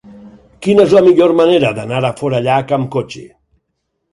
[0.67, 3.23] Quina és la millor manera d'anar a Forallac amb cotxe?